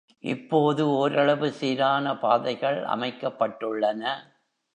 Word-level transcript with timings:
இப்போது 0.23 0.89
ஓரளவு 0.89 1.51
சீரான 1.51 2.17
பாதைகள் 2.17 2.79
அமைக்கப்பட்டுள்ளன. 2.85 4.03